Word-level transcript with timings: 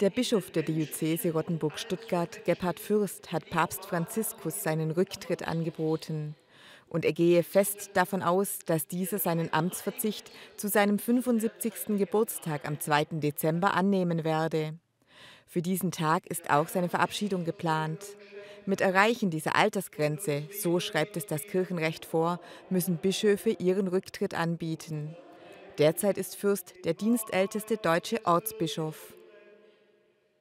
Der 0.00 0.10
Bischof 0.10 0.50
der 0.50 0.62
Diözese 0.62 1.32
Rottenburg-Stuttgart, 1.32 2.44
Gebhard 2.44 2.80
Fürst, 2.80 3.30
hat 3.30 3.48
Papst 3.50 3.84
Franziskus 3.84 4.62
seinen 4.62 4.90
Rücktritt 4.90 5.46
angeboten. 5.46 6.34
Und 6.88 7.04
er 7.04 7.12
gehe 7.12 7.42
fest 7.42 7.90
davon 7.94 8.22
aus, 8.22 8.58
dass 8.66 8.86
dieser 8.86 9.18
seinen 9.18 9.52
Amtsverzicht 9.52 10.30
zu 10.56 10.68
seinem 10.68 10.98
75. 10.98 11.98
Geburtstag 11.98 12.66
am 12.66 12.80
2. 12.80 13.04
Dezember 13.12 13.74
annehmen 13.74 14.24
werde. 14.24 14.74
Für 15.46 15.62
diesen 15.62 15.92
Tag 15.92 16.26
ist 16.26 16.50
auch 16.50 16.68
seine 16.68 16.88
Verabschiedung 16.88 17.44
geplant. 17.44 18.00
Mit 18.66 18.80
Erreichen 18.80 19.30
dieser 19.30 19.54
Altersgrenze, 19.54 20.44
so 20.60 20.80
schreibt 20.80 21.16
es 21.16 21.26
das 21.26 21.42
Kirchenrecht 21.42 22.06
vor, 22.06 22.40
müssen 22.70 22.96
Bischöfe 22.96 23.50
ihren 23.50 23.88
Rücktritt 23.88 24.34
anbieten. 24.34 25.14
Derzeit 25.78 26.18
ist 26.18 26.36
Fürst 26.36 26.74
der 26.84 26.94
dienstälteste 26.94 27.76
deutsche 27.76 28.24
Ortsbischof. 28.24 29.14